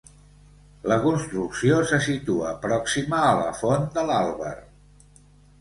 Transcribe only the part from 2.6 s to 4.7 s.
pròxima a la font de l'Àlber.